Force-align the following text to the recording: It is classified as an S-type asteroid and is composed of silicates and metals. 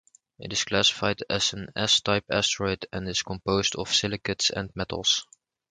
It 0.39 0.51
is 0.51 0.63
classified 0.63 1.21
as 1.29 1.53
an 1.53 1.67
S-type 1.75 2.25
asteroid 2.31 2.87
and 2.91 3.07
is 3.07 3.21
composed 3.21 3.75
of 3.75 3.93
silicates 3.93 4.49
and 4.49 4.75
metals. 4.75 5.27